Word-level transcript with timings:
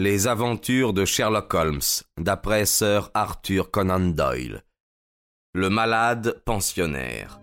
Les 0.00 0.28
aventures 0.28 0.92
de 0.92 1.04
Sherlock 1.04 1.52
Holmes, 1.54 1.80
d'après 2.20 2.66
Sir 2.66 3.10
Arthur 3.14 3.72
Conan 3.72 3.98
Doyle. 3.98 4.62
Le 5.54 5.70
malade 5.70 6.40
pensionnaire. 6.44 7.40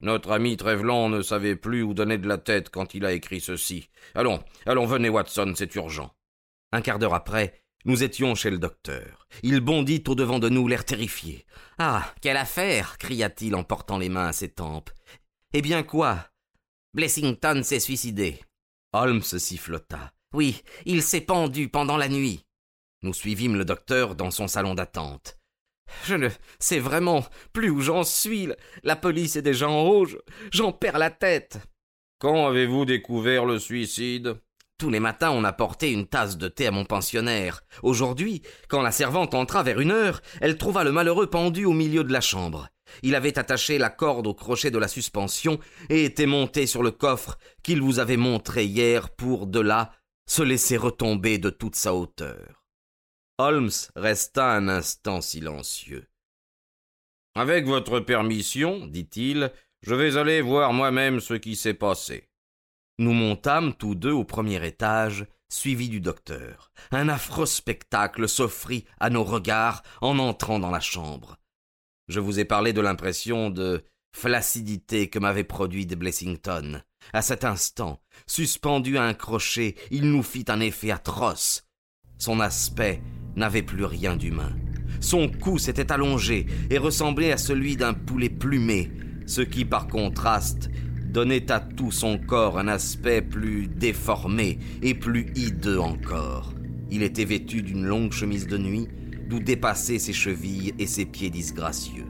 Notre 0.00 0.32
ami 0.32 0.56
Trévelon 0.56 1.10
ne 1.10 1.22
savait 1.22 1.54
plus 1.54 1.84
où 1.84 1.94
donner 1.94 2.18
de 2.18 2.26
la 2.26 2.38
tête 2.38 2.70
quand 2.70 2.94
il 2.94 3.04
a 3.04 3.12
écrit 3.12 3.40
ceci. 3.40 3.88
Allons, 4.16 4.42
allons, 4.66 4.86
venez, 4.86 5.10
Watson, 5.10 5.52
c'est 5.54 5.76
urgent. 5.76 6.12
Un 6.72 6.82
quart 6.82 6.98
d'heure 6.98 7.14
après, 7.14 7.59
nous 7.84 8.02
étions 8.02 8.34
chez 8.34 8.50
le 8.50 8.58
docteur. 8.58 9.26
Il 9.42 9.60
bondit 9.60 10.02
au 10.06 10.14
devant 10.14 10.38
de 10.38 10.48
nous, 10.48 10.68
l'air 10.68 10.84
terrifié. 10.84 11.46
Ah, 11.78 12.12
quelle 12.20 12.36
affaire 12.36 12.98
cria-t-il 12.98 13.54
en 13.54 13.64
portant 13.64 13.98
les 13.98 14.08
mains 14.08 14.28
à 14.28 14.32
ses 14.32 14.50
tempes. 14.50 14.90
Eh 15.52 15.62
bien 15.62 15.82
quoi? 15.82 16.28
Blessington 16.94 17.62
s'est 17.62 17.80
suicidé. 17.80 18.40
Holmes 18.92 19.22
sifflota. 19.22 20.12
Oui, 20.34 20.62
il 20.84 21.02
s'est 21.02 21.20
pendu 21.20 21.68
pendant 21.68 21.96
la 21.96 22.08
nuit. 22.08 22.44
Nous 23.02 23.14
suivîmes 23.14 23.56
le 23.56 23.64
docteur 23.64 24.14
dans 24.14 24.30
son 24.30 24.46
salon 24.46 24.74
d'attente. 24.74 25.38
Je 26.04 26.14
ne 26.14 26.28
sais 26.58 26.78
vraiment 26.78 27.24
plus 27.52 27.70
où 27.70 27.80
j'en 27.80 28.04
suis. 28.04 28.48
La 28.82 28.96
police 28.96 29.36
est 29.36 29.42
déjà 29.42 29.68
en 29.68 29.82
rouge. 29.82 30.18
J'en 30.52 30.72
perds 30.72 30.98
la 30.98 31.10
tête. 31.10 31.58
Quand 32.18 32.46
avez-vous 32.46 32.84
découvert 32.84 33.46
le 33.46 33.58
suicide? 33.58 34.36
Tous 34.80 34.88
les 34.88 34.98
matins, 34.98 35.30
on 35.30 35.44
apportait 35.44 35.92
une 35.92 36.06
tasse 36.06 36.38
de 36.38 36.48
thé 36.48 36.66
à 36.66 36.70
mon 36.70 36.86
pensionnaire. 36.86 37.60
Aujourd'hui, 37.82 38.40
quand 38.66 38.80
la 38.80 38.92
servante 38.92 39.34
entra 39.34 39.62
vers 39.62 39.78
une 39.78 39.90
heure, 39.90 40.22
elle 40.40 40.56
trouva 40.56 40.84
le 40.84 40.90
malheureux 40.90 41.26
pendu 41.26 41.66
au 41.66 41.74
milieu 41.74 42.02
de 42.02 42.14
la 42.14 42.22
chambre. 42.22 42.70
Il 43.02 43.14
avait 43.14 43.38
attaché 43.38 43.76
la 43.76 43.90
corde 43.90 44.26
au 44.26 44.32
crochet 44.32 44.70
de 44.70 44.78
la 44.78 44.88
suspension 44.88 45.60
et 45.90 46.06
était 46.06 46.24
monté 46.24 46.66
sur 46.66 46.82
le 46.82 46.92
coffre 46.92 47.36
qu'il 47.62 47.82
vous 47.82 47.98
avait 47.98 48.16
montré 48.16 48.64
hier 48.64 49.10
pour, 49.10 49.46
de 49.46 49.60
là, 49.60 49.92
se 50.26 50.42
laisser 50.42 50.78
retomber 50.78 51.36
de 51.36 51.50
toute 51.50 51.76
sa 51.76 51.92
hauteur. 51.92 52.64
Holmes 53.36 53.68
resta 53.96 54.50
un 54.50 54.66
instant 54.68 55.20
silencieux. 55.20 56.06
Avec 57.34 57.66
votre 57.66 58.00
permission, 58.00 58.86
dit-il, 58.86 59.52
je 59.82 59.94
vais 59.94 60.16
aller 60.16 60.40
voir 60.40 60.72
moi-même 60.72 61.20
ce 61.20 61.34
qui 61.34 61.54
s'est 61.54 61.74
passé. 61.74 62.29
Nous 63.00 63.14
montâmes 63.14 63.72
tous 63.72 63.94
deux 63.94 64.12
au 64.12 64.24
premier 64.24 64.62
étage, 64.66 65.24
suivis 65.48 65.88
du 65.88 66.02
docteur. 66.02 66.70
Un 66.90 67.08
affreux 67.08 67.46
spectacle 67.46 68.28
s'offrit 68.28 68.84
à 69.00 69.08
nos 69.08 69.24
regards 69.24 69.82
en 70.02 70.18
entrant 70.18 70.58
dans 70.58 70.70
la 70.70 70.80
chambre. 70.80 71.38
Je 72.08 72.20
vous 72.20 72.40
ai 72.40 72.44
parlé 72.44 72.74
de 72.74 72.82
l'impression 72.82 73.48
de 73.48 73.82
flaccidité 74.14 75.08
que 75.08 75.18
m'avait 75.18 75.44
produite 75.44 75.94
Blessington. 75.94 76.82
À 77.14 77.22
cet 77.22 77.46
instant, 77.46 78.02
suspendu 78.26 78.98
à 78.98 79.04
un 79.04 79.14
crochet, 79.14 79.76
il 79.90 80.10
nous 80.10 80.22
fit 80.22 80.44
un 80.48 80.60
effet 80.60 80.90
atroce. 80.90 81.64
Son 82.18 82.38
aspect 82.38 83.00
n'avait 83.34 83.62
plus 83.62 83.86
rien 83.86 84.14
d'humain. 84.14 84.52
Son 85.00 85.30
cou 85.30 85.56
s'était 85.56 85.90
allongé 85.90 86.44
et 86.68 86.76
ressemblait 86.76 87.32
à 87.32 87.38
celui 87.38 87.78
d'un 87.78 87.94
poulet 87.94 88.28
plumé, 88.28 88.92
ce 89.24 89.40
qui, 89.40 89.64
par 89.64 89.86
contraste, 89.86 90.68
donnait 91.10 91.50
à 91.50 91.60
tout 91.60 91.90
son 91.90 92.18
corps 92.18 92.58
un 92.58 92.68
aspect 92.68 93.22
plus 93.22 93.66
déformé 93.66 94.58
et 94.82 94.94
plus 94.94 95.32
hideux 95.34 95.80
encore. 95.80 96.52
Il 96.90 97.02
était 97.02 97.24
vêtu 97.24 97.62
d'une 97.62 97.84
longue 97.84 98.12
chemise 98.12 98.46
de 98.46 98.58
nuit, 98.58 98.88
d'où 99.28 99.40
dépassaient 99.40 99.98
ses 99.98 100.12
chevilles 100.12 100.74
et 100.78 100.86
ses 100.86 101.04
pieds 101.04 101.30
disgracieux. 101.30 102.06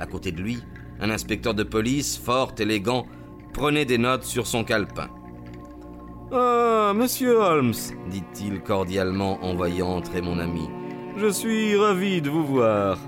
À 0.00 0.06
côté 0.06 0.32
de 0.32 0.40
lui, 0.40 0.58
un 1.00 1.10
inspecteur 1.10 1.54
de 1.54 1.62
police, 1.62 2.18
fort 2.18 2.52
élégant, 2.58 3.06
prenait 3.52 3.84
des 3.84 3.98
notes 3.98 4.24
sur 4.24 4.46
son 4.46 4.64
calepin. 4.64 5.08
Ah, 6.32 6.92
monsieur 6.94 7.36
Holmes, 7.36 7.74
dit-il 8.10 8.60
cordialement 8.60 9.44
en 9.44 9.54
voyant 9.54 9.88
entrer 9.88 10.22
mon 10.22 10.38
ami. 10.38 10.68
Je 11.18 11.30
suis 11.30 11.76
ravi 11.76 12.22
de 12.22 12.30
vous 12.30 12.46
voir. 12.46 12.98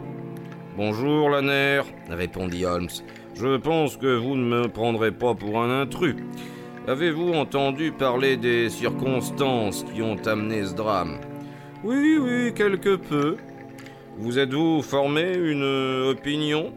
Bonjour, 0.77 1.31
Lanner, 1.31 1.83
répondit 2.11 2.67
Holmes. 2.67 2.89
Je 3.35 3.57
pense 3.57 3.97
que 3.97 4.17
vous 4.17 4.37
ne 4.37 4.45
me 4.45 4.69
prendrez 4.69 5.11
pas 5.11 5.35
pour 5.35 5.61
un 5.61 5.83
intrus. 5.83 6.15
Avez-vous 6.87 7.33
entendu 7.33 7.91
parler 7.91 8.37
des 8.37 8.71
circonstances 8.71 9.85
qui 9.93 10.03
ont 10.03 10.17
amené 10.25 10.65
ce 10.65 10.75
drame 10.75 11.19
Oui, 11.83 12.17
oui, 12.21 12.55
quelque 12.55 12.95
peu. 12.95 13.37
Vous 14.19 14.39
êtes-vous 14.39 14.83
formé 14.83 15.35
une 15.37 15.65
opinion 16.09 16.73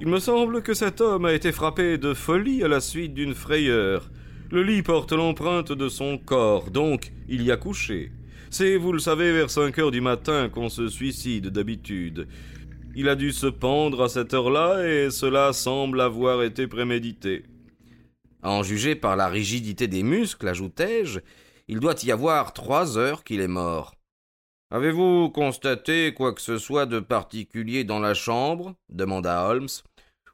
Il 0.00 0.06
me 0.06 0.20
semble 0.20 0.62
que 0.62 0.72
cet 0.72 1.00
homme 1.00 1.24
a 1.24 1.32
été 1.32 1.50
frappé 1.50 1.98
de 1.98 2.14
folie 2.14 2.62
à 2.62 2.68
la 2.68 2.80
suite 2.80 3.14
d'une 3.14 3.34
frayeur. 3.34 4.08
Le 4.52 4.62
lit 4.62 4.82
porte 4.82 5.12
l'empreinte 5.12 5.72
de 5.72 5.88
son 5.88 6.16
corps, 6.16 6.70
donc 6.70 7.12
il 7.28 7.42
y 7.42 7.50
a 7.50 7.56
couché. 7.56 8.12
C'est, 8.50 8.76
vous 8.76 8.92
le 8.92 8.98
savez, 9.00 9.32
vers 9.32 9.50
cinq 9.50 9.78
heures 9.78 9.90
du 9.90 10.02
matin 10.02 10.48
qu'on 10.48 10.68
se 10.68 10.86
suicide 10.86 11.48
d'habitude. 11.48 12.28
Il 12.94 13.08
a 13.08 13.14
dû 13.16 13.32
se 13.32 13.46
pendre 13.46 14.02
à 14.02 14.08
cette 14.10 14.34
heure-là 14.34 14.86
et 14.86 15.10
cela 15.10 15.54
semble 15.54 16.00
avoir 16.00 16.42
été 16.42 16.66
prémédité. 16.66 17.44
en 18.42 18.62
juger 18.62 18.94
par 18.94 19.16
la 19.16 19.28
rigidité 19.28 19.86
des 19.88 20.02
muscles, 20.02 20.48
ajoutai-je, 20.48 21.20
il 21.68 21.80
doit 21.80 21.94
y 22.02 22.10
avoir 22.10 22.52
trois 22.52 22.98
heures 22.98 23.24
qu'il 23.24 23.40
est 23.40 23.48
mort. 23.48 23.94
Avez-vous 24.70 25.30
constaté 25.30 26.12
quoi 26.12 26.34
que 26.34 26.40
ce 26.40 26.58
soit 26.58 26.86
de 26.86 27.00
particulier 27.00 27.84
dans 27.84 28.00
la 28.00 28.14
chambre? 28.14 28.74
demanda 28.88 29.46
Holmes. 29.48 29.68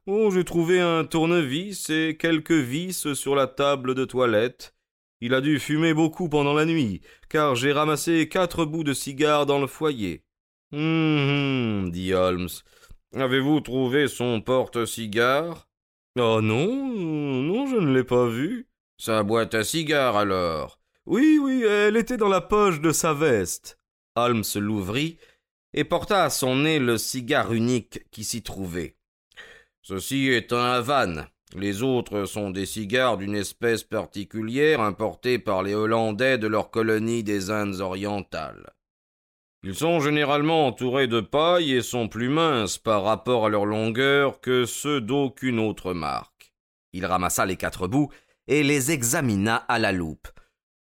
Oh, 0.07 0.31
j'ai 0.31 0.45
trouvé 0.45 0.81
un 0.81 1.05
tournevis 1.05 1.91
et 1.91 2.17
quelques 2.19 2.51
vis 2.51 3.13
sur 3.15 3.35
la 3.37 3.47
table 3.47 3.95
de 3.95 4.05
toilette. 4.05 4.75
Il 5.21 5.35
a 5.35 5.41
dû 5.41 5.59
fumer 5.61 5.93
beaucoup 5.93 6.29
pendant 6.29 6.55
la 6.55 6.65
nuit, 6.65 7.03
car 7.29 7.57
j'ai 7.57 7.73
ramassé 7.73 8.29
quatre 8.29 8.65
bouts 8.65 8.85
de 8.85 8.95
cigare 8.95 9.47
dans 9.47 9.61
le 9.61 9.67
foyer. 9.67 10.23
Hum, 10.73 10.81
hum, 10.81 11.91
dit 11.91 12.13
Holmes. 12.13 12.49
Avez-vous 13.15 13.61
trouvé 13.61 14.07
son 14.07 14.43
porte-cigare? 14.43 15.67
Oh 16.19 16.41
non, 16.43 16.67
non, 16.67 17.67
je 17.67 17.77
ne 17.77 17.95
l'ai 17.95 18.05
pas 18.05 18.27
vu. 18.27 18.69
Sa 18.99 19.23
boîte 19.23 19.55
à 19.55 19.65
cigares 19.65 20.17
alors? 20.17 20.81
Oui, 21.07 21.39
oui, 21.41 21.63
elle 21.63 21.97
était 21.97 22.19
dans 22.19 22.29
la 22.29 22.43
poche 22.43 22.81
de 22.81 22.93
sa 22.93 23.15
veste. 23.15 23.79
Holmes 24.15 24.45
l'ouvrit 24.57 25.19
et 25.73 25.85
porta 25.85 26.25
à 26.25 26.31
son 26.31 26.57
nez 26.57 26.79
le 26.79 26.99
cigare 26.99 27.53
unique 27.53 28.01
qui 28.11 28.25
s'y 28.25 28.43
trouvait. 28.43 28.97
Ceci 29.81 30.29
est 30.29 30.53
un 30.53 30.65
Havane. 30.65 31.29
Les 31.55 31.83
autres 31.83 32.27
sont 32.27 32.51
des 32.51 32.67
cigares 32.67 33.17
d'une 33.17 33.35
espèce 33.35 33.85
particulière 33.85 34.83
importés 34.83 35.39
par 35.39 35.63
les 35.63 35.75
Hollandais 35.75 36.37
de 36.37 36.47
leur 36.47 36.71
colonie 36.71 37.25
des 37.25 37.51
Indes 37.51 37.81
orientales. 37.81 38.75
Ils 39.65 39.75
sont 39.75 39.99
généralement 39.99 40.67
entourés 40.69 41.09
de 41.09 41.21
paille 41.21 41.73
et 41.73 41.83
sont 41.83 42.09
plus 42.09 42.29
minces 42.29 42.79
par 42.79 43.03
rapport 43.03 43.47
à 43.47 43.49
leur 43.49 43.67
longueur 43.67 44.41
que 44.41 44.67
ceux 44.67 45.01
d'aucune 45.01 45.59
autre 45.59 45.95
marque. 45.95 46.53
Il 46.93 47.05
ramassa 47.05 47.45
les 47.45 47.57
quatre 47.57 47.89
bouts 47.89 48.11
et 48.47 48.63
les 48.63 48.93
examina 48.93 49.57
à 49.57 49.79
la 49.79 49.93
loupe. 49.93 50.29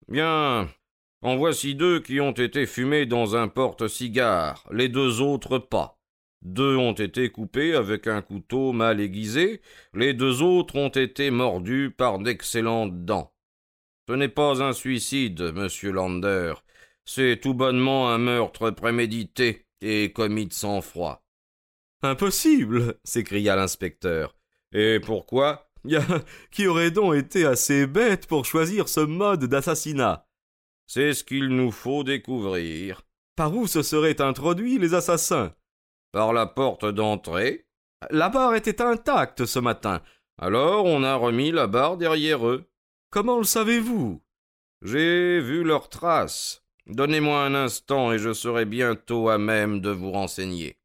Bien. 0.09 0.69
En 1.23 1.37
voici 1.37 1.75
deux 1.75 2.01
qui 2.01 2.21
ont 2.21 2.33
été 2.33 2.67
fumés 2.67 3.07
dans 3.07 3.35
un 3.35 3.49
porte-cigare, 3.49 4.65
les 4.71 4.89
deux 4.89 5.23
autres 5.23 5.59
pas. 5.59 5.99
Deux 6.43 6.77
ont 6.77 6.93
été 6.93 7.31
coupés 7.31 7.75
avec 7.75 8.07
un 8.07 8.21
couteau 8.21 8.73
mal 8.73 9.01
aiguisé, 9.01 9.63
les 9.95 10.13
deux 10.13 10.43
autres 10.43 10.77
ont 10.77 10.91
été 10.91 11.31
mordus 11.31 11.93
par 11.97 12.19
d'excellentes 12.19 13.05
dents. 13.05 13.33
Ce 14.09 14.15
n'est 14.15 14.29
pas 14.29 14.63
un 14.63 14.73
suicide, 14.73 15.41
monsieur 15.55 15.91
Lander, 15.91 16.55
c'est 17.07 17.41
tout 17.41 17.55
bonnement 17.55 18.11
un 18.11 18.19
meurtre 18.19 18.71
prémédité 18.71 19.67
et 19.81 20.13
commis 20.13 20.47
de 20.47 20.53
sang-froid. 20.53 21.25
Impossible 22.03 22.99
s'écria 23.05 23.57
l'inspecteur. 23.57 24.37
Et 24.73 25.01
pourquoi? 25.01 25.71
Qui 26.51 26.67
aurait 26.67 26.91
donc 26.91 27.15
été 27.15 27.47
assez 27.47 27.87
bête 27.87 28.27
pour 28.27 28.45
choisir 28.45 28.89
ce 28.89 29.01
mode 29.01 29.45
d'assassinat? 29.45 30.27
C'est 30.87 31.15
ce 31.15 31.25
qu'il 31.25 31.49
nous 31.49 31.71
faut 31.71 32.05
découvrir. 32.05 33.03
Par 33.37 33.55
où 33.55 33.67
se 33.67 33.83
seraient 33.83 34.21
introduits 34.21 34.79
les 34.79 34.95
assassins? 34.95 35.55
Par 36.13 36.33
la 36.33 36.47
porte 36.47 36.85
d'entrée. 36.85 37.67
La 38.11 38.29
barre 38.29 38.55
était 38.55 38.83
intacte 38.83 39.47
ce 39.47 39.59
matin. 39.59 40.03
Alors 40.39 40.85
on 40.85 41.03
a 41.03 41.15
remis 41.15 41.51
la 41.51 41.67
barre 41.67 41.97
derrière 41.97 42.47
eux. 42.47 42.69
Comment 43.11 43.39
le 43.39 43.45
savez-vous? 43.45 44.23
J'ai 44.83 45.41
vu 45.41 45.65
leurs 45.65 45.89
traces. 45.89 46.66
Donnez-moi 46.87 47.43
un 47.43 47.55
instant 47.55 48.13
et 48.13 48.19
je 48.19 48.33
serai 48.33 48.65
bientôt 48.65 49.29
à 49.29 49.39
même 49.39 49.81
de 49.81 49.91
vous 49.91 50.13
renseigner. 50.13 50.79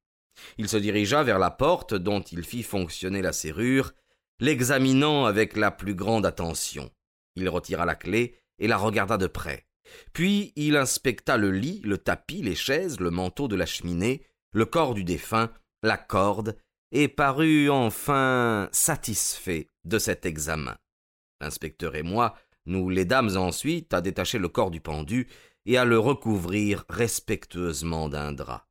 Il 0.57 0.67
se 0.67 0.77
dirigea 0.77 1.23
vers 1.23 1.37
la 1.37 1.51
porte 1.51 1.93
dont 1.93 2.21
il 2.21 2.43
fit 2.43 2.63
fonctionner 2.63 3.21
la 3.21 3.33
serrure, 3.33 3.93
l'examinant 4.39 5.25
avec 5.25 5.55
la 5.55 5.69
plus 5.69 5.93
grande 5.93 6.25
attention. 6.25 6.89
Il 7.35 7.47
retira 7.49 7.85
la 7.85 7.95
clé 7.95 8.39
et 8.57 8.67
la 8.67 8.77
regarda 8.77 9.17
de 9.17 9.27
près. 9.27 9.67
Puis 10.13 10.53
il 10.55 10.75
inspecta 10.75 11.37
le 11.37 11.51
lit, 11.51 11.81
le 11.83 11.97
tapis, 11.97 12.41
les 12.41 12.55
chaises, 12.55 12.99
le 12.99 13.11
manteau 13.11 13.47
de 13.47 13.55
la 13.55 13.65
cheminée, 13.65 14.25
le 14.53 14.65
corps 14.65 14.93
du 14.93 15.03
défunt, 15.03 15.51
la 15.83 15.97
corde, 15.97 16.57
et 16.91 17.07
parut 17.07 17.69
enfin 17.69 18.69
satisfait 18.71 19.67
de 19.85 19.97
cet 19.97 20.25
examen. 20.25 20.77
L'inspecteur 21.39 21.95
et 21.95 22.03
moi, 22.03 22.35
nous 22.65 22.89
l'aidâmes 22.89 23.37
ensuite 23.37 23.93
à 23.93 24.01
détacher 24.01 24.37
le 24.37 24.47
corps 24.47 24.71
du 24.71 24.81
pendu 24.81 25.27
et 25.65 25.77
à 25.77 25.85
le 25.85 25.99
recouvrir 25.99 26.85
respectueusement 26.89 28.09
d'un 28.09 28.31
drap. 28.31 28.67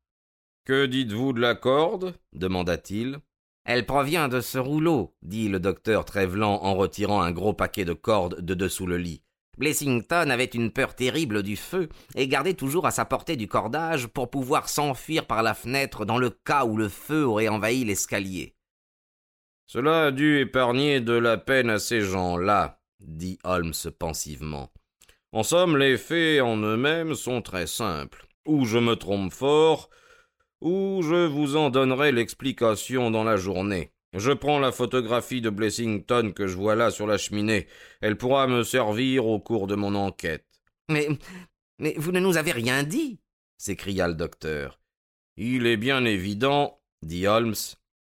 Que 0.64 0.87
dites-vous 0.87 1.32
de 1.32 1.40
la 1.40 1.54
corde? 1.54 2.14
demanda-t-il. 2.32 3.19
Elle 3.64 3.87
provient 3.87 4.28
de 4.28 4.40
ce 4.40 4.58
rouleau, 4.58 5.14
dit 5.22 5.48
le 5.48 5.60
docteur 5.60 6.04
Trevelan 6.04 6.62
en 6.62 6.75
retirant 6.75 7.22
un 7.22 7.32
gros 7.32 7.52
paquet 7.52 7.84
de 7.84 7.92
cordes 7.92 8.40
de 8.40 8.54
dessous 8.54 8.87
le 8.87 8.96
lit. 8.96 9.22
Blessington 9.58 10.31
avait 10.31 10.44
une 10.44 10.70
peur 10.70 10.94
terrible 10.94 11.43
du 11.43 11.56
feu 11.56 11.88
et 12.14 12.28
gardait 12.28 12.54
toujours 12.54 12.86
à 12.86 12.90
sa 12.90 13.04
portée 13.04 13.36
du 13.36 13.46
cordage 13.46 14.06
pour 14.06 14.31
pouvoir 14.31 14.69
s'enfuir 14.69 15.26
par 15.26 15.43
la 15.43 15.52
fenêtre 15.54 16.06
dans 16.06 16.19
le 16.19 16.31
cas 16.31 16.64
où 16.64 16.76
le 16.76 16.88
feu 16.88 17.25
aurait 17.25 17.48
envahi 17.48 17.84
l'escalier. 17.84 18.54
Cela 19.66 20.06
a 20.06 20.10
dû 20.10 20.40
épargner 20.40 21.00
de 21.00 21.12
la 21.12 21.36
peine 21.36 21.70
à 21.70 21.78
ces 21.78 22.00
gens-là, 22.00 22.80
dit 23.00 23.38
Holmes 23.44 23.75
pensivement. 23.99 24.70
En 25.32 25.43
somme, 25.43 25.76
les 25.76 25.97
faits 25.97 26.43
en 26.43 26.56
eux-mêmes 26.56 27.14
sont 27.14 27.43
très 27.43 27.67
simples. 27.67 28.26
Ou 28.47 28.64
je 28.64 28.79
me 28.79 28.97
trompe 28.97 29.32
fort, 29.32 29.91
ou 30.61 31.02
je 31.02 31.26
vous 31.26 31.56
en 31.56 31.70
donnerai 31.70 32.12
l'explication 32.12 33.11
dans 33.11 33.25
la 33.25 33.37
journée. 33.37 33.93
Je 34.12 34.32
prends 34.32 34.58
la 34.58 34.73
photographie 34.73 35.41
de 35.41 35.50
Blessington 35.50 36.32
que 36.35 36.49
je 36.49 36.56
vois 36.56 36.75
là 36.75 36.91
sur 36.91 37.06
la 37.06 37.17
cheminée. 37.17 37.69
Elle 38.00 38.17
pourra 38.17 38.47
me 38.49 38.64
servir 38.64 39.26
au 39.26 39.38
cours 39.38 39.67
de 39.67 39.76
mon 39.76 39.94
enquête. 39.94 40.46
Mais. 40.88 41.08
Mais 41.79 41.94
vous 41.96 42.12
ne 42.12 42.20
nous 42.20 42.37
avez 42.37 42.53
rien 42.53 42.82
dit 42.82 43.20
s'écria 43.61 44.08
le 44.08 44.14
docteur. 44.14 44.81
Il 45.37 45.67
est 45.67 45.76
bien 45.76 46.05
évident, 46.06 46.81
dit 47.03 47.26
Holmes, 47.26 47.55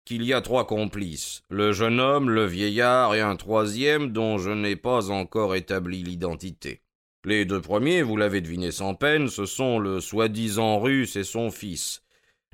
qu'il 0.05 0.23
y 0.23 0.33
a 0.33 0.41
trois 0.41 0.65
complices 0.65 1.43
le 1.49 1.71
jeune 1.71 1.99
homme, 1.99 2.29
le 2.29 2.45
vieillard 2.45 3.15
et 3.15 3.21
un 3.21 3.35
troisième 3.35 4.11
dont 4.11 4.37
je 4.37 4.51
n'ai 4.51 4.75
pas 4.75 5.11
encore 5.11 5.55
établi 5.55 6.03
l'identité. 6.03 6.81
Les 7.23 7.45
deux 7.45 7.61
premiers, 7.61 8.01
vous 8.01 8.17
l'avez 8.17 8.41
deviné 8.41 8.71
sans 8.71 8.95
peine, 8.95 9.27
ce 9.27 9.45
sont 9.45 9.77
le 9.77 9.99
soi-disant 9.99 10.79
russe 10.79 11.15
et 11.15 11.23
son 11.23 11.51
fils. 11.51 12.03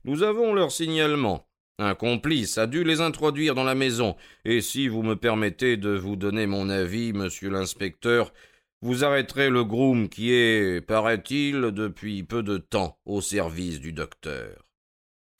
Nous 0.04 0.24
avons 0.24 0.54
leur 0.54 0.72
signalement. 0.72 1.48
Un 1.80 1.96
complice 1.96 2.58
a 2.58 2.68
dû 2.68 2.84
les 2.84 3.02
introduire 3.02 3.56
dans 3.56 3.64
la 3.64 3.76
maison, 3.76 4.16
et 4.46 4.62
si 4.62 4.88
vous 4.88 5.04
me 5.04 5.16
permettez 5.16 5.78
de 5.78 5.92
vous 5.92 6.16
donner 6.16 6.48
mon 6.48 6.70
avis, 6.70 7.14
monsieur 7.14 7.50
l'inspecteur, 7.50 8.34
vous 8.82 9.04
arrêterez 9.04 9.50
le 9.50 9.64
groom 9.64 10.10
qui 10.10 10.34
est, 10.34 10.82
paraît-il, 10.82 11.62
depuis 11.72 12.24
peu 12.24 12.44
de 12.44 12.58
temps 12.58 13.00
au 13.06 13.22
service 13.22 13.80
du 13.80 13.94
docteur. 13.94 14.67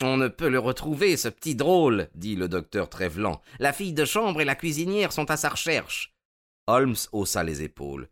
On 0.04 0.18
ne 0.18 0.28
peut 0.28 0.50
le 0.50 0.60
retrouver, 0.60 1.18
ce 1.18 1.28
petit 1.28 1.56
drôle, 1.56 2.10
dit 2.16 2.36
le 2.36 2.48
docteur 2.48 2.90
Trevelan. 2.90 3.42
La 3.60 3.74
fille 3.74 3.94
de 3.94 4.06
chambre 4.06 4.42
et 4.42 4.46
la 4.46 4.56
cuisinière 4.56 5.12
sont 5.12 5.30
à 5.32 5.38
sa 5.38 5.50
recherche. 5.50 6.14
Holmes 6.68 6.96
haussa 7.12 7.44
les 7.44 7.64
épaules. 7.64 8.10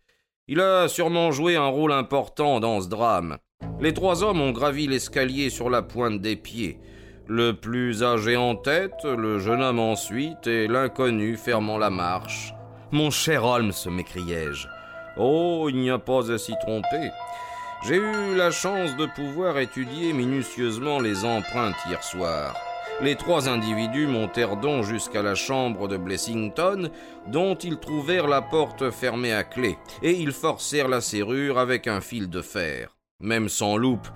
Il 0.48 0.62
a 0.62 0.88
sûrement 0.88 1.32
joué 1.32 1.56
un 1.56 1.68
rôle 1.68 1.92
important 1.92 2.60
dans 2.60 2.82
ce 2.82 2.88
drame. 2.88 3.38
Les 3.80 3.94
trois 3.94 4.24
hommes 4.24 4.42
ont 4.42 4.52
gravi 4.52 4.88
l'escalier 4.88 5.50
sur 5.50 5.70
la 5.70 5.82
pointe 5.82 6.22
des 6.22 6.36
pieds 6.36 6.80
le 7.28 7.54
plus 7.54 8.04
âgé 8.04 8.38
en 8.38 8.56
tête, 8.56 9.04
le 9.04 9.40
jeune 9.40 9.62
homme 9.62 9.80
ensuite, 9.80 10.48
et 10.48 10.68
l'inconnu 10.68 11.38
fermant 11.38 11.78
la 11.78 11.90
marche. 11.90 12.54
Mon 12.92 13.10
cher 13.10 13.44
Holmes, 13.44 13.74
m'écriai-je. 13.90 14.68
Oh, 15.18 15.68
il 15.70 15.78
n'y 15.78 15.90
a 15.90 15.98
pas 15.98 16.32
à 16.32 16.38
s'y 16.38 16.54
tromper. 16.62 17.10
J'ai 17.88 17.98
eu 17.98 18.36
la 18.36 18.50
chance 18.50 18.96
de 18.98 19.06
pouvoir 19.06 19.60
étudier 19.60 20.12
minutieusement 20.12 21.00
les 21.00 21.24
empreintes 21.24 21.76
hier 21.88 22.04
soir. 22.04 22.56
Les 23.00 23.16
trois 23.16 23.48
individus 23.48 24.08
montèrent 24.08 24.58
donc 24.58 24.86
jusqu'à 24.86 25.22
la 25.22 25.36
chambre 25.36 25.88
de 25.88 25.96
Blessington, 25.96 26.90
dont 27.28 27.54
ils 27.54 27.78
trouvèrent 27.78 28.28
la 28.28 28.42
porte 28.42 28.90
fermée 28.90 29.34
à 29.34 29.44
clé, 29.44 29.78
et 30.02 30.14
ils 30.14 30.32
forcèrent 30.32 30.88
la 30.88 31.00
serrure 31.00 31.60
avec 31.60 31.86
un 31.86 32.02
fil 32.02 32.28
de 32.28 32.42
fer. 32.42 32.98
Même 33.20 33.50
sans 33.50 33.78
loupe, 33.78 34.08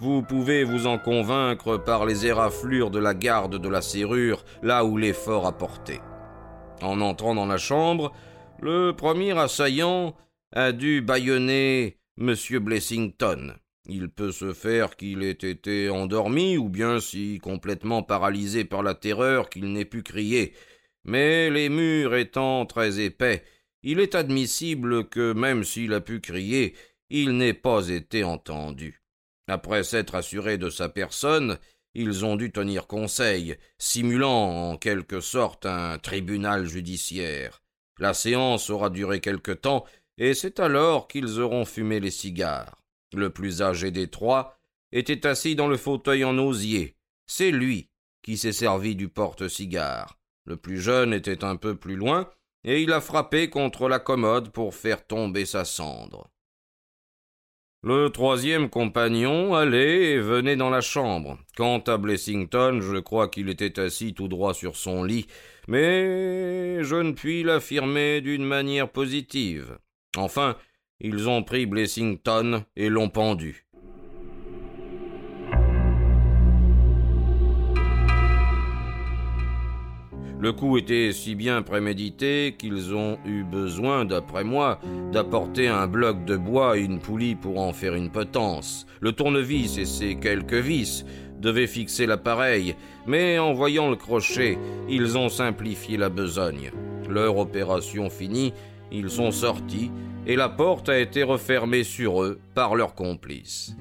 vous 0.00 0.22
pouvez 0.22 0.64
vous 0.64 0.88
en 0.88 0.98
convaincre 0.98 1.76
par 1.76 2.06
les 2.06 2.26
éraflures 2.26 2.90
de 2.90 2.98
la 2.98 3.14
garde 3.14 3.56
de 3.56 3.68
la 3.68 3.82
serrure, 3.82 4.44
là 4.64 4.84
où 4.84 4.96
l'effort 4.96 5.46
a 5.46 5.52
porté. 5.52 6.00
En 6.80 7.00
entrant 7.00 7.36
dans 7.36 7.46
la 7.46 7.58
chambre, 7.58 8.10
le 8.60 8.90
premier 8.90 9.38
assaillant 9.38 10.16
a 10.52 10.72
dû 10.72 11.02
bâillonner 11.02 12.01
M. 12.18 12.34
Blessington. 12.60 13.54
Il 13.86 14.08
peut 14.08 14.32
se 14.32 14.52
faire 14.52 14.96
qu'il 14.96 15.22
ait 15.22 15.30
été 15.30 15.88
endormi, 15.90 16.56
ou 16.56 16.68
bien 16.68 17.00
si 17.00 17.38
complètement 17.38 18.02
paralysé 18.02 18.64
par 18.64 18.82
la 18.82 18.94
terreur 18.94 19.50
qu'il 19.50 19.72
n'ait 19.72 19.84
pu 19.84 20.02
crier. 20.02 20.54
Mais 21.04 21.50
les 21.50 21.68
murs 21.68 22.14
étant 22.14 22.64
très 22.66 23.00
épais, 23.00 23.42
il 23.82 23.98
est 23.98 24.14
admissible 24.14 25.08
que 25.08 25.32
même 25.32 25.64
s'il 25.64 25.92
a 25.94 26.00
pu 26.00 26.20
crier, 26.20 26.74
il 27.10 27.36
n'ait 27.36 27.54
pas 27.54 27.88
été 27.88 28.22
entendu. 28.22 29.02
Après 29.48 29.82
s'être 29.82 30.14
assurés 30.14 30.58
de 30.58 30.70
sa 30.70 30.88
personne, 30.88 31.58
ils 31.94 32.24
ont 32.24 32.36
dû 32.36 32.52
tenir 32.52 32.86
conseil, 32.86 33.56
simulant 33.78 34.70
en 34.70 34.76
quelque 34.76 35.20
sorte 35.20 35.66
un 35.66 35.98
tribunal 35.98 36.66
judiciaire. 36.66 37.62
La 37.98 38.14
séance 38.14 38.70
aura 38.70 38.88
duré 38.88 39.20
quelque 39.20 39.52
temps, 39.52 39.84
et 40.18 40.34
c'est 40.34 40.60
alors 40.60 41.08
qu'ils 41.08 41.40
auront 41.40 41.64
fumé 41.64 42.00
les 42.00 42.10
cigares. 42.10 42.82
Le 43.14 43.30
plus 43.30 43.62
âgé 43.62 43.90
des 43.90 44.08
trois 44.08 44.58
était 44.92 45.26
assis 45.26 45.54
dans 45.54 45.68
le 45.68 45.76
fauteuil 45.76 46.24
en 46.24 46.38
osier. 46.38 46.96
C'est 47.26 47.50
lui 47.50 47.88
qui 48.22 48.36
s'est 48.36 48.52
servi 48.52 48.94
du 48.94 49.08
porte-cigare. 49.08 50.18
Le 50.44 50.56
plus 50.56 50.80
jeune 50.80 51.12
était 51.12 51.44
un 51.44 51.56
peu 51.56 51.74
plus 51.74 51.96
loin, 51.96 52.30
et 52.64 52.82
il 52.82 52.92
a 52.92 53.00
frappé 53.00 53.50
contre 53.50 53.88
la 53.88 53.98
commode 53.98 54.50
pour 54.50 54.74
faire 54.74 55.06
tomber 55.06 55.44
sa 55.44 55.64
cendre. 55.64 56.28
Le 57.84 58.10
troisième 58.10 58.70
compagnon 58.70 59.54
allait 59.54 60.12
et 60.12 60.20
venait 60.20 60.54
dans 60.54 60.70
la 60.70 60.80
chambre. 60.80 61.38
Quant 61.56 61.80
à 61.80 61.96
Blessington, 61.96 62.80
je 62.80 62.98
crois 62.98 63.26
qu'il 63.26 63.48
était 63.48 63.80
assis 63.80 64.14
tout 64.14 64.28
droit 64.28 64.54
sur 64.54 64.76
son 64.76 65.02
lit, 65.02 65.26
mais 65.66 66.84
je 66.84 66.94
ne 66.94 67.10
puis 67.10 67.42
l'affirmer 67.42 68.20
d'une 68.20 68.44
manière 68.44 68.88
positive. 68.88 69.78
Enfin, 70.16 70.56
ils 71.00 71.28
ont 71.28 71.42
pris 71.42 71.66
Blessington 71.66 72.64
et 72.76 72.88
l'ont 72.88 73.08
pendu. 73.08 73.66
Le 80.42 80.52
coup 80.52 80.76
était 80.76 81.12
si 81.12 81.36
bien 81.36 81.62
prémédité 81.62 82.56
qu'ils 82.58 82.96
ont 82.96 83.16
eu 83.24 83.44
besoin, 83.44 84.04
d'après 84.04 84.42
moi, 84.42 84.80
d'apporter 85.12 85.68
un 85.68 85.86
bloc 85.86 86.24
de 86.24 86.36
bois 86.36 86.76
et 86.76 86.82
une 86.82 86.98
poulie 86.98 87.36
pour 87.36 87.60
en 87.60 87.72
faire 87.72 87.94
une 87.94 88.10
potence. 88.10 88.84
Le 89.00 89.12
tournevis 89.12 89.78
et 89.78 89.84
ses 89.84 90.16
quelques 90.16 90.54
vis 90.54 91.04
devaient 91.38 91.68
fixer 91.68 92.06
l'appareil, 92.06 92.74
mais 93.06 93.38
en 93.38 93.52
voyant 93.52 93.88
le 93.88 93.94
crochet, 93.94 94.58
ils 94.88 95.16
ont 95.16 95.28
simplifié 95.28 95.96
la 95.96 96.08
besogne. 96.08 96.72
Leur 97.08 97.36
opération 97.36 98.10
finie, 98.10 98.52
ils 98.92 99.10
sont 99.10 99.30
sortis 99.30 99.90
et 100.26 100.36
la 100.36 100.48
porte 100.48 100.88
a 100.88 100.98
été 100.98 101.22
refermée 101.22 101.84
sur 101.84 102.22
eux 102.22 102.38
par 102.54 102.76
leurs 102.76 102.94
complices. 102.94 103.74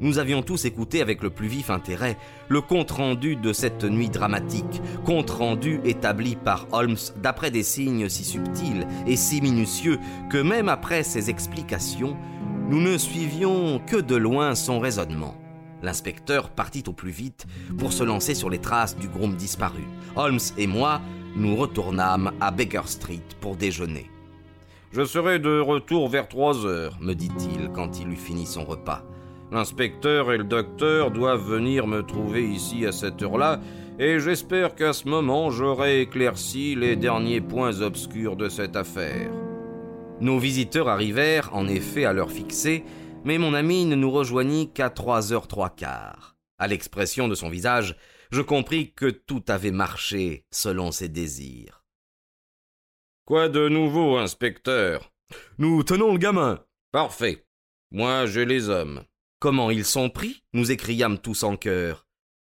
Nous 0.00 0.18
avions 0.18 0.40
tous 0.40 0.64
écouté 0.64 1.02
avec 1.02 1.22
le 1.22 1.28
plus 1.28 1.48
vif 1.48 1.68
intérêt 1.68 2.16
le 2.48 2.62
compte-rendu 2.62 3.36
de 3.36 3.52
cette 3.52 3.84
nuit 3.84 4.08
dramatique, 4.08 4.80
compte-rendu 5.04 5.80
établi 5.84 6.36
par 6.36 6.66
Holmes 6.72 6.96
d'après 7.22 7.50
des 7.50 7.62
signes 7.62 8.08
si 8.08 8.24
subtils 8.24 8.86
et 9.06 9.16
si 9.16 9.42
minutieux 9.42 9.98
que 10.30 10.38
même 10.38 10.70
après 10.70 11.02
ses 11.02 11.28
explications, 11.28 12.16
nous 12.70 12.80
ne 12.80 12.96
suivions 12.96 13.78
que 13.78 13.96
de 13.96 14.16
loin 14.16 14.54
son 14.54 14.80
raisonnement. 14.80 15.34
L'inspecteur 15.82 16.50
partit 16.50 16.84
au 16.86 16.92
plus 16.92 17.10
vite 17.10 17.46
pour 17.78 17.92
se 17.92 18.04
lancer 18.04 18.34
sur 18.34 18.48
les 18.48 18.58
traces 18.58 18.96
du 18.96 19.08
groom 19.08 19.34
disparu. 19.34 19.82
Holmes 20.16 20.40
et 20.56 20.66
moi, 20.66 21.00
nous 21.36 21.56
retournâmes 21.56 22.32
à 22.40 22.50
Baker 22.50 22.86
Street 22.86 23.22
pour 23.40 23.56
déjeuner. 23.56 24.10
Je 24.92 25.04
serai 25.04 25.38
de 25.38 25.60
retour 25.60 26.08
vers 26.08 26.28
trois 26.28 26.66
heures, 26.66 26.98
me 27.00 27.14
dit-il 27.14 27.70
quand 27.72 28.00
il 28.00 28.08
eut 28.08 28.16
fini 28.16 28.46
son 28.46 28.64
repas. 28.64 29.04
L'inspecteur 29.52 30.32
et 30.32 30.38
le 30.38 30.44
docteur 30.44 31.10
doivent 31.10 31.44
venir 31.44 31.86
me 31.86 32.02
trouver 32.02 32.48
ici 32.48 32.86
à 32.86 32.92
cette 32.92 33.22
heure-là, 33.22 33.60
et 33.98 34.18
j'espère 34.18 34.74
qu'à 34.74 34.92
ce 34.92 35.08
moment 35.08 35.50
j'aurai 35.50 36.02
éclairci 36.02 36.74
les 36.74 36.96
derniers 36.96 37.40
points 37.40 37.80
obscurs 37.82 38.36
de 38.36 38.48
cette 38.48 38.76
affaire. 38.76 39.30
Nos 40.20 40.38
visiteurs 40.38 40.88
arrivèrent 40.88 41.50
en 41.52 41.66
effet 41.66 42.04
à 42.04 42.12
l'heure 42.12 42.30
fixée, 42.30 42.84
mais 43.24 43.38
mon 43.38 43.54
ami 43.54 43.84
ne 43.84 43.96
nous 43.96 44.10
rejoignit 44.10 44.72
qu'à 44.72 44.90
trois 44.90 45.32
heures 45.32 45.48
trois 45.48 45.70
quarts. 45.70 46.36
À 46.58 46.66
l'expression 46.66 47.26
de 47.26 47.34
son 47.34 47.48
visage, 47.48 47.96
je 48.30 48.42
compris 48.42 48.92
que 48.92 49.06
tout 49.06 49.42
avait 49.48 49.70
marché 49.70 50.44
selon 50.50 50.92
ses 50.92 51.08
désirs. 51.08 51.84
Quoi 53.24 53.48
de 53.48 53.68
nouveau, 53.68 54.16
inspecteur? 54.16 55.12
Nous 55.58 55.82
tenons 55.82 56.12
le 56.12 56.18
gamin. 56.18 56.64
Parfait. 56.92 57.46
Moi, 57.92 58.26
j'ai 58.26 58.44
les 58.44 58.68
hommes. 58.68 59.04
Comment 59.38 59.70
ils 59.70 59.84
sont 59.84 60.10
pris? 60.10 60.42
Nous 60.52 60.70
écriâmes 60.70 61.18
tous 61.18 61.44
en 61.44 61.56
chœur. 61.56 62.06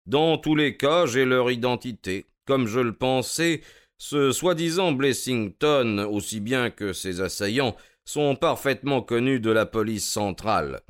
Dans 0.06 0.38
tous 0.38 0.56
les 0.56 0.78
cas, 0.78 1.06
j'ai 1.06 1.26
leur 1.26 1.50
identité. 1.50 2.26
Comme 2.46 2.68
je 2.68 2.80
le 2.80 2.94
pensais, 2.94 3.62
ce 3.98 4.32
soi-disant 4.32 4.92
Blessington, 4.92 6.08
aussi 6.12 6.40
bien 6.40 6.70
que 6.70 6.94
ses 6.94 7.22
assaillants, 7.22 7.76
sont 8.04 8.36
parfaitement 8.36 9.02
connus 9.02 9.40
de 9.40 9.50
la 9.50 9.66
police 9.66 10.08
centrale. 10.08 10.82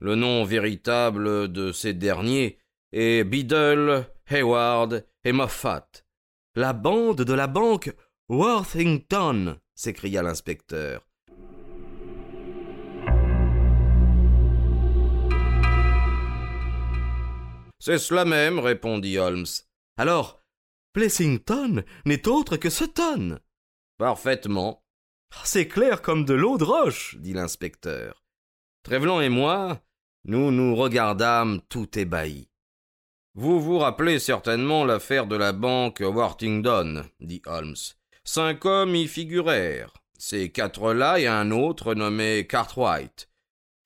Le 0.00 0.14
nom 0.14 0.44
véritable 0.44 1.52
de 1.52 1.70
ces 1.70 1.92
derniers 1.92 2.58
est 2.92 3.24
Biddle, 3.24 4.06
Hayward 4.32 5.06
et 5.24 5.32
Moffat. 5.32 5.86
La 6.54 6.72
bande 6.72 7.22
de 7.22 7.34
la 7.34 7.46
banque 7.46 7.94
Worthington 8.30 9.58
s'écria 9.74 10.22
l'inspecteur. 10.22 11.06
C'est 17.78 17.98
cela 17.98 18.24
même, 18.24 18.58
répondit 18.58 19.18
Holmes. 19.18 19.44
Alors, 19.98 20.42
Plessington 20.94 21.82
n'est 22.06 22.26
autre 22.26 22.56
que 22.56 22.70
Sutton. 22.70 23.38
Parfaitement. 23.98 24.82
C'est 25.44 25.68
clair 25.68 26.00
comme 26.00 26.24
de 26.24 26.34
l'eau 26.34 26.56
de 26.56 26.64
roche, 26.64 27.16
dit 27.18 27.34
l'inspecteur. 27.34 28.24
Trévelin 28.82 29.20
et 29.20 29.28
moi, 29.28 29.82
nous 30.24 30.50
nous 30.50 30.74
regardâmes 30.74 31.60
tout 31.68 31.98
ébahis. 31.98 32.51
Vous 33.34 33.60
vous 33.60 33.78
rappelez 33.78 34.18
certainement 34.18 34.84
l'affaire 34.84 35.26
de 35.26 35.36
la 35.36 35.52
banque 35.52 36.00
Worthington, 36.00 37.04
dit 37.20 37.40
Holmes. 37.46 37.76
Cinq 38.24 38.66
hommes 38.66 38.94
y 38.94 39.08
figurèrent. 39.08 39.94
Ces 40.18 40.50
quatre-là 40.50 41.18
et 41.18 41.26
un 41.26 41.50
autre 41.50 41.94
nommé 41.94 42.46
Cartwright. 42.46 43.30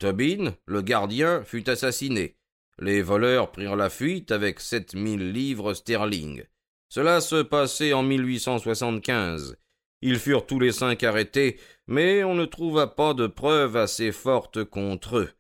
Tobin, 0.01 0.53
le 0.67 0.83
gardien, 0.83 1.45
fut 1.45 1.71
assassiné. 1.71 2.37
Les 2.81 3.03
voleurs 3.03 3.53
prirent 3.53 3.77
la 3.77 3.89
fuite 3.89 4.33
avec 4.33 4.59
sept 4.59 4.95
mille 4.95 5.31
livres 5.31 5.75
sterling. 5.75 6.43
Cela 6.89 7.21
se 7.21 7.41
passait 7.41 7.93
en 7.93 8.03
1875. 8.03 9.57
Ils 10.03 10.19
furent 10.19 10.47
tous 10.47 10.59
les 10.59 10.73
cinq 10.73 11.05
arrêtés, 11.05 11.61
mais 11.87 12.25
on 12.25 12.35
ne 12.35 12.47
trouva 12.47 12.89
pas 12.89 13.15
de 13.15 13.29
preuves 13.29 13.77
assez 13.77 14.11
fortes 14.11 14.65
contre 14.65 15.19
eux. 15.19 15.31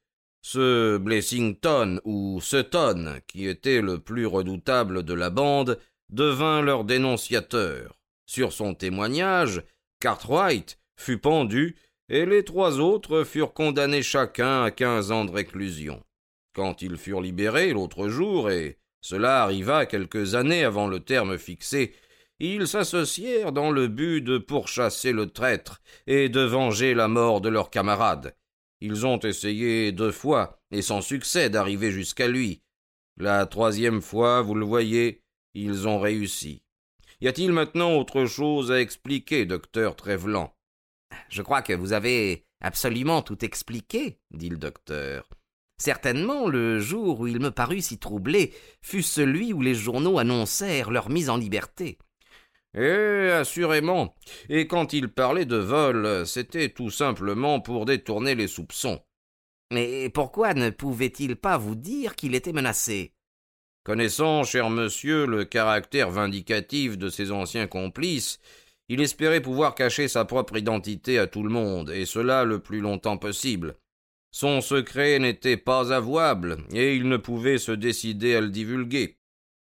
Ce 0.48 0.96
Blessington 0.96 2.00
ou 2.04 2.40
Sutton, 2.40 3.18
qui 3.26 3.48
était 3.48 3.80
le 3.80 3.98
plus 3.98 4.26
redoutable 4.26 5.02
de 5.02 5.12
la 5.12 5.28
bande, 5.28 5.76
devint 6.08 6.62
leur 6.62 6.84
dénonciateur. 6.84 7.98
Sur 8.26 8.52
son 8.52 8.72
témoignage, 8.72 9.64
Cartwright 9.98 10.78
fut 10.94 11.18
pendu 11.18 11.74
et 12.08 12.26
les 12.26 12.44
trois 12.44 12.78
autres 12.78 13.24
furent 13.24 13.54
condamnés 13.54 14.04
chacun 14.04 14.62
à 14.62 14.70
quinze 14.70 15.10
ans 15.10 15.24
de 15.24 15.32
réclusion. 15.32 16.00
Quand 16.54 16.80
ils 16.80 16.96
furent 16.96 17.22
libérés 17.22 17.72
l'autre 17.72 18.08
jour, 18.08 18.48
et 18.48 18.78
cela 19.00 19.42
arriva 19.42 19.84
quelques 19.84 20.36
années 20.36 20.62
avant 20.62 20.86
le 20.86 21.00
terme 21.00 21.38
fixé, 21.38 21.92
ils 22.38 22.68
s'associèrent 22.68 23.50
dans 23.50 23.72
le 23.72 23.88
but 23.88 24.22
de 24.22 24.38
pourchasser 24.38 25.10
le 25.10 25.28
traître 25.28 25.82
et 26.06 26.28
de 26.28 26.42
venger 26.42 26.94
la 26.94 27.08
mort 27.08 27.40
de 27.40 27.48
leurs 27.48 27.70
camarades. 27.70 28.36
Ils 28.80 29.06
ont 29.06 29.18
essayé 29.18 29.92
deux 29.92 30.12
fois, 30.12 30.60
et 30.70 30.82
sans 30.82 31.00
succès, 31.00 31.48
d'arriver 31.50 31.90
jusqu'à 31.90 32.28
lui. 32.28 32.62
La 33.16 33.46
troisième 33.46 34.02
fois, 34.02 34.42
vous 34.42 34.54
le 34.54 34.66
voyez, 34.66 35.22
ils 35.54 35.88
ont 35.88 35.98
réussi. 35.98 36.62
Y 37.22 37.28
a-t-il 37.28 37.52
maintenant 37.52 37.94
autre 37.96 38.26
chose 38.26 38.70
à 38.70 38.80
expliquer, 38.80 39.46
docteur 39.46 39.96
Trévelan 39.96 40.54
Je 41.30 41.40
crois 41.40 41.62
que 41.62 41.72
vous 41.72 41.94
avez 41.94 42.44
absolument 42.60 43.22
tout 43.22 43.42
expliqué, 43.42 44.18
dit 44.32 44.50
le 44.50 44.58
docteur. 44.58 45.30
Certainement, 45.78 46.48
le 46.48 46.78
jour 46.78 47.20
où 47.20 47.26
il 47.26 47.40
me 47.40 47.50
parut 47.50 47.80
si 47.80 47.98
troublé 47.98 48.54
fut 48.82 49.02
celui 49.02 49.52
où 49.52 49.62
les 49.62 49.74
journaux 49.74 50.18
annoncèrent 50.18 50.90
leur 50.90 51.08
mise 51.08 51.30
en 51.30 51.36
liberté. 51.36 51.98
Eh, 52.76 53.30
assurément. 53.32 54.14
Et 54.48 54.66
quand 54.66 54.92
il 54.92 55.08
parlait 55.08 55.46
de 55.46 55.56
vol, 55.56 56.26
c'était 56.26 56.68
tout 56.68 56.90
simplement 56.90 57.60
pour 57.60 57.86
détourner 57.86 58.34
les 58.34 58.48
soupçons. 58.48 59.00
Mais 59.72 60.10
pourquoi 60.10 60.54
ne 60.54 60.70
pouvait-il 60.70 61.36
pas 61.36 61.56
vous 61.56 61.74
dire 61.74 62.14
qu'il 62.14 62.34
était 62.34 62.52
menacé? 62.52 63.14
Connaissant, 63.82 64.44
cher 64.44 64.68
monsieur, 64.68 65.26
le 65.26 65.44
caractère 65.44 66.10
vindicatif 66.10 66.98
de 66.98 67.08
ses 67.08 67.30
anciens 67.32 67.66
complices, 67.66 68.38
il 68.88 69.00
espérait 69.00 69.40
pouvoir 69.40 69.74
cacher 69.74 70.06
sa 70.06 70.24
propre 70.24 70.56
identité 70.56 71.18
à 71.18 71.26
tout 71.26 71.42
le 71.42 71.50
monde, 71.50 71.90
et 71.90 72.04
cela 72.04 72.44
le 72.44 72.60
plus 72.60 72.80
longtemps 72.80 73.16
possible. 73.16 73.76
Son 74.32 74.60
secret 74.60 75.18
n'était 75.18 75.56
pas 75.56 75.92
avouable, 75.92 76.58
et 76.72 76.94
il 76.94 77.08
ne 77.08 77.16
pouvait 77.16 77.58
se 77.58 77.72
décider 77.72 78.34
à 78.36 78.40
le 78.40 78.50
divulguer. 78.50 79.18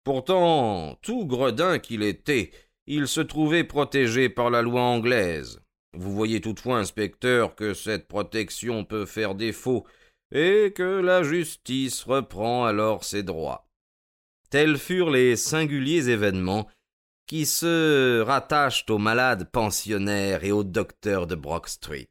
Pourtant, 0.04 0.98
tout 1.02 1.26
gredin 1.26 1.78
qu'il 1.78 2.02
était, 2.02 2.50
il 2.86 3.08
se 3.08 3.20
trouvait 3.20 3.64
protégé 3.64 4.28
par 4.28 4.50
la 4.50 4.62
loi 4.62 4.82
anglaise. 4.82 5.60
Vous 5.96 6.12
voyez 6.12 6.40
toutefois, 6.40 6.78
inspecteur, 6.78 7.54
que 7.54 7.72
cette 7.72 8.08
protection 8.08 8.84
peut 8.84 9.06
faire 9.06 9.34
défaut, 9.34 9.86
et 10.32 10.72
que 10.74 11.00
la 11.00 11.22
justice 11.22 12.02
reprend 12.02 12.64
alors 12.64 13.04
ses 13.04 13.22
droits. 13.22 13.68
Tels 14.50 14.78
furent 14.78 15.10
les 15.10 15.36
singuliers 15.36 16.08
événements 16.10 16.68
qui 17.26 17.46
se 17.46 18.20
rattachent 18.20 18.84
au 18.90 18.98
malade 18.98 19.50
pensionnaire 19.50 20.44
et 20.44 20.52
au 20.52 20.64
docteur 20.64 21.26
de 21.26 21.34
Brock 21.34 21.68
Street. 21.68 22.10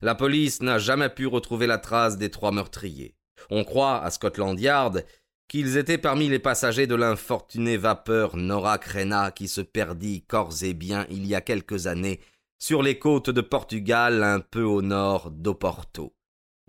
La 0.00 0.14
police 0.14 0.60
n'a 0.62 0.78
jamais 0.78 1.08
pu 1.08 1.26
retrouver 1.26 1.66
la 1.66 1.78
trace 1.78 2.18
des 2.18 2.30
trois 2.30 2.52
meurtriers. 2.52 3.14
On 3.50 3.64
croit, 3.64 4.02
à 4.02 4.10
Scotland 4.10 4.58
Yard, 4.58 5.04
qu'ils 5.48 5.76
étaient 5.76 5.98
parmi 5.98 6.28
les 6.28 6.38
passagers 6.38 6.86
de 6.86 6.94
l'infortuné 6.94 7.76
vapeur 7.76 8.36
Nora 8.36 8.78
Crena 8.78 9.30
qui 9.30 9.48
se 9.48 9.60
perdit 9.60 10.22
corps 10.22 10.62
et 10.62 10.74
biens 10.74 11.06
il 11.10 11.26
y 11.26 11.34
a 11.34 11.40
quelques 11.40 11.86
années 11.86 12.20
sur 12.58 12.82
les 12.82 12.98
côtes 12.98 13.30
de 13.30 13.40
Portugal 13.40 14.22
un 14.22 14.40
peu 14.40 14.62
au 14.62 14.82
nord 14.82 15.30
d'Oporto. 15.30 16.14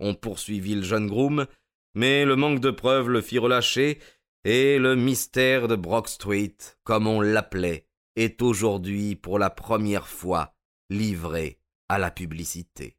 On 0.00 0.14
poursuivit 0.14 0.74
le 0.74 0.82
jeune 0.82 1.06
groom, 1.06 1.46
mais 1.94 2.24
le 2.24 2.36
manque 2.36 2.60
de 2.60 2.70
preuves 2.70 3.08
le 3.08 3.20
fit 3.20 3.38
relâcher 3.38 4.00
et 4.44 4.78
le 4.78 4.96
mystère 4.96 5.68
de 5.68 5.76
Brock 5.76 6.08
Street, 6.08 6.56
comme 6.82 7.06
on 7.06 7.20
l'appelait, 7.20 7.86
est 8.16 8.42
aujourd'hui 8.42 9.16
pour 9.16 9.38
la 9.38 9.50
première 9.50 10.08
fois 10.08 10.54
livré 10.90 11.58
à 11.88 11.98
la 11.98 12.10
publicité. 12.10 12.96